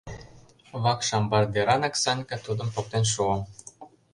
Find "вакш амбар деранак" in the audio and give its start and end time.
0.83-1.95